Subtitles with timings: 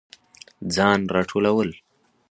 [0.75, 1.69] ځان راټولول